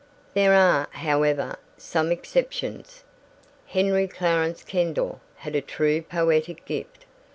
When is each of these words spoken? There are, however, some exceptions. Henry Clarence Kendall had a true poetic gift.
There 0.33 0.55
are, 0.55 0.87
however, 0.93 1.57
some 1.77 2.11
exceptions. 2.11 3.03
Henry 3.67 4.07
Clarence 4.07 4.63
Kendall 4.63 5.21
had 5.35 5.55
a 5.55 5.61
true 5.61 6.01
poetic 6.01 6.65
gift. 6.65 7.05